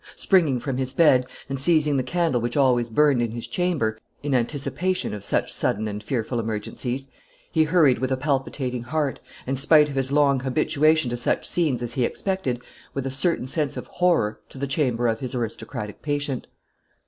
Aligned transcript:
Springing 0.15 0.59
from 0.59 0.77
his 0.77 0.93
bed, 0.93 1.27
and 1.47 1.59
seizing 1.59 1.95
the 1.95 2.01
candle 2.01 2.41
which 2.41 2.57
always 2.57 2.89
burned 2.89 3.21
in 3.21 3.29
his 3.29 3.45
chamber, 3.47 3.99
in 4.23 4.33
anticipation 4.33 5.13
of 5.13 5.23
such 5.23 5.53
sudden 5.53 5.87
and 5.87 6.01
fearful 6.01 6.39
emergencies, 6.39 7.09
he 7.51 7.65
hurried 7.65 7.99
with 7.99 8.11
a 8.11 8.17
palpitating 8.17 8.81
heart, 8.81 9.19
and 9.45 9.59
spite 9.59 9.89
of 9.89 9.95
his 9.95 10.11
long 10.11 10.39
habituation 10.39 11.11
to 11.11 11.17
such 11.17 11.45
scenes 11.47 11.83
as 11.83 11.93
he 11.93 12.03
expected, 12.03 12.59
with 12.95 13.05
a 13.05 13.11
certain 13.11 13.45
sense 13.45 13.77
of 13.77 13.85
horror, 13.85 14.39
to 14.49 14.57
the 14.57 14.65
chamber 14.65 15.07
of 15.07 15.19
his 15.19 15.35
aristocratic 15.35 16.01
patient. 16.01 16.47